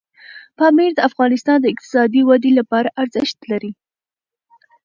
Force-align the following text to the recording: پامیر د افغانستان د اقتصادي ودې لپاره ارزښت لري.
پامیر 0.57 0.91
د 0.95 0.99
افغانستان 1.09 1.57
د 1.61 1.65
اقتصادي 1.73 2.21
ودې 2.27 2.51
لپاره 2.59 2.93
ارزښت 3.01 3.39
لري. 3.51 3.71